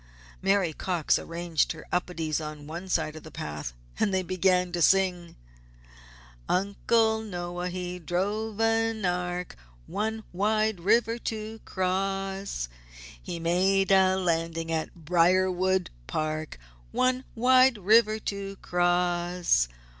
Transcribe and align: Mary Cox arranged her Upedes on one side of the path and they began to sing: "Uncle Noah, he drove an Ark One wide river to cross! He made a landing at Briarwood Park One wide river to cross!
Mary 0.41 0.73
Cox 0.73 1.19
arranged 1.19 1.73
her 1.73 1.85
Upedes 1.93 2.41
on 2.41 2.65
one 2.65 2.89
side 2.89 3.15
of 3.15 3.21
the 3.21 3.29
path 3.29 3.71
and 3.99 4.11
they 4.11 4.23
began 4.23 4.71
to 4.71 4.81
sing: 4.81 5.35
"Uncle 6.49 7.21
Noah, 7.21 7.69
he 7.69 7.99
drove 7.99 8.59
an 8.59 9.05
Ark 9.05 9.55
One 9.85 10.23
wide 10.33 10.79
river 10.79 11.19
to 11.19 11.59
cross! 11.65 12.67
He 13.21 13.39
made 13.39 13.91
a 13.91 14.15
landing 14.15 14.71
at 14.71 14.95
Briarwood 14.95 15.91
Park 16.07 16.57
One 16.91 17.23
wide 17.35 17.77
river 17.77 18.17
to 18.21 18.55
cross! 18.55 19.67